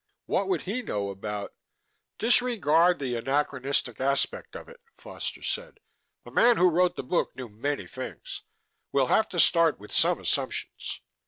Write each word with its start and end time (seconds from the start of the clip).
"What 0.25 0.47
would 0.47 0.63
he 0.63 0.81
know 0.81 1.11
about" 1.11 1.53
"Disregard 2.17 2.97
the 2.97 3.15
anachronistic 3.17 4.01
aspect 4.01 4.55
of 4.55 4.67
it," 4.67 4.79
Foster 4.97 5.43
said. 5.43 5.79
"The 6.25 6.31
man 6.31 6.57
who 6.57 6.71
wrote 6.71 6.95
the 6.95 7.03
book 7.03 7.35
knew 7.35 7.49
many 7.49 7.85
things. 7.85 8.41
We'll 8.91 9.05
have 9.13 9.29
to 9.29 9.39
start 9.39 9.79
with 9.79 9.91
some 9.91 10.19
assumptions. 10.19 11.01